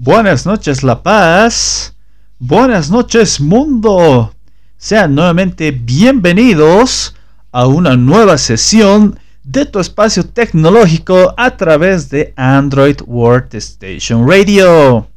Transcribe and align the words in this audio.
Buenas 0.00 0.46
noches 0.46 0.84
La 0.84 1.02
Paz. 1.02 1.92
Buenas 2.38 2.88
noches 2.88 3.40
mundo. 3.40 4.32
Sean 4.76 5.16
nuevamente 5.16 5.72
bienvenidos 5.72 7.16
a 7.50 7.66
una 7.66 7.96
nueva 7.96 8.38
sesión 8.38 9.18
de 9.42 9.66
tu 9.66 9.80
espacio 9.80 10.24
tecnológico 10.24 11.34
a 11.36 11.56
través 11.56 12.10
de 12.10 12.32
Android 12.36 13.00
Workstation 13.04 14.24
Radio. 14.30 15.08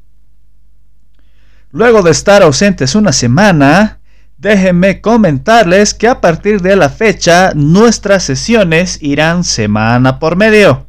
Luego 1.70 2.02
de 2.02 2.09
estar 2.09 2.41
ausentes 2.41 2.95
una 2.95 3.11
semana, 3.11 4.00
déjenme 4.39 5.00
comentarles 5.00 5.93
que 5.93 6.07
a 6.07 6.20
partir 6.20 6.59
de 6.59 6.75
la 6.75 6.89
fecha 6.89 7.52
nuestras 7.54 8.23
sesiones 8.23 8.98
irán 9.00 9.43
semana 9.43 10.18
por 10.18 10.36
medio. 10.36 10.88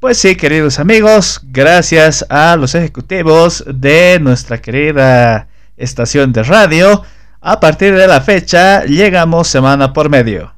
Pues 0.00 0.18
sí, 0.18 0.36
queridos 0.36 0.78
amigos, 0.78 1.40
gracias 1.44 2.26
a 2.28 2.56
los 2.56 2.74
ejecutivos 2.74 3.64
de 3.66 4.18
nuestra 4.20 4.60
querida 4.60 5.48
estación 5.76 6.32
de 6.32 6.42
radio, 6.42 7.02
a 7.40 7.58
partir 7.58 7.96
de 7.96 8.06
la 8.06 8.20
fecha 8.20 8.84
llegamos 8.84 9.48
semana 9.48 9.92
por 9.92 10.10
medio. 10.10 10.52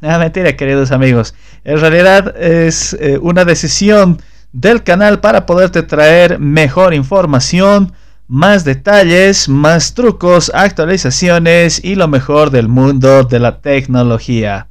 Ah, 0.00 0.18
mentira, 0.18 0.56
queridos 0.56 0.90
amigos. 0.90 1.34
En 1.64 1.80
realidad 1.80 2.34
es 2.40 2.94
eh, 2.94 3.18
una 3.20 3.44
decisión 3.44 4.20
del 4.52 4.82
canal 4.82 5.20
para 5.20 5.46
poderte 5.46 5.82
traer 5.82 6.38
mejor 6.38 6.94
información, 6.94 7.92
más 8.28 8.64
detalles, 8.64 9.48
más 9.48 9.94
trucos, 9.94 10.50
actualizaciones 10.54 11.82
y 11.84 11.94
lo 11.94 12.08
mejor 12.08 12.50
del 12.50 12.68
mundo 12.68 13.24
de 13.24 13.38
la 13.38 13.60
tecnología. 13.60 14.68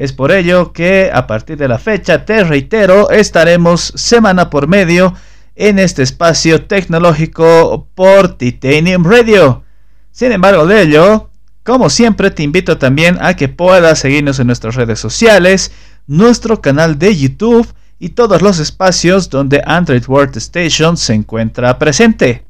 Es 0.00 0.14
por 0.14 0.32
ello 0.32 0.72
que 0.72 1.10
a 1.12 1.26
partir 1.26 1.58
de 1.58 1.68
la 1.68 1.78
fecha, 1.78 2.24
te 2.24 2.42
reitero, 2.42 3.10
estaremos 3.10 3.92
semana 3.96 4.48
por 4.48 4.66
medio 4.66 5.12
en 5.54 5.78
este 5.78 6.02
espacio 6.02 6.64
tecnológico 6.64 7.86
por 7.94 8.38
Titanium 8.38 9.04
Radio. 9.04 9.62
Sin 10.10 10.32
embargo 10.32 10.66
de 10.66 10.80
ello, 10.80 11.28
como 11.62 11.90
siempre 11.90 12.30
te 12.30 12.42
invito 12.42 12.78
también 12.78 13.18
a 13.20 13.36
que 13.36 13.50
puedas 13.50 13.98
seguirnos 13.98 14.38
en 14.38 14.46
nuestras 14.46 14.74
redes 14.74 14.98
sociales, 14.98 15.70
nuestro 16.06 16.62
canal 16.62 16.98
de 16.98 17.14
YouTube 17.14 17.68
y 17.98 18.08
todos 18.08 18.40
los 18.40 18.58
espacios 18.58 19.28
donde 19.28 19.62
Android 19.66 20.04
Workstation 20.08 20.96
se 20.96 21.12
encuentra 21.12 21.78
presente. 21.78 22.49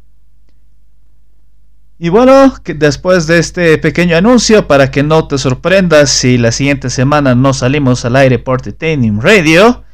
Y 2.02 2.08
bueno, 2.08 2.54
después 2.64 3.26
de 3.26 3.38
este 3.38 3.76
pequeño 3.76 4.16
anuncio, 4.16 4.66
para 4.66 4.90
que 4.90 5.02
no 5.02 5.28
te 5.28 5.36
sorprendas 5.36 6.08
si 6.08 6.38
la 6.38 6.50
siguiente 6.50 6.88
semana 6.88 7.34
no 7.34 7.52
salimos 7.52 8.06
al 8.06 8.16
aire 8.16 8.38
por 8.38 8.62
Titanium 8.62 9.20
Radio, 9.20 9.84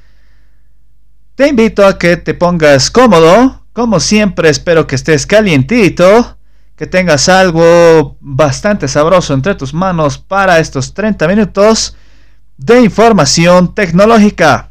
te 1.35 1.49
invito 1.49 1.85
a 1.85 1.99
que 1.99 2.17
te 2.17 2.33
pongas 2.35 2.93
cómodo. 2.93 3.67
Como 3.73 3.99
siempre, 3.99 4.49
espero 4.51 4.87
que 4.87 4.95
estés 4.95 5.27
calientito, 5.27 6.39
que 6.77 6.87
tengas 6.87 7.29
algo 7.29 8.17
bastante 8.21 8.87
sabroso 8.87 9.35
entre 9.35 9.57
tus 9.57 9.75
manos 9.75 10.17
para 10.17 10.61
estos 10.61 10.95
30 10.95 11.27
minutos 11.27 11.97
de 12.57 12.83
información 12.83 13.75
tecnológica. 13.75 14.71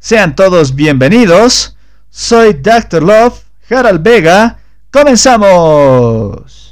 Sean 0.00 0.34
todos 0.34 0.74
bienvenidos. 0.74 1.76
Soy 2.10 2.54
Dr. 2.54 3.04
Love, 3.04 3.40
Harald 3.70 4.02
Vega. 4.02 4.58
¡Comenzamos! 4.96 6.65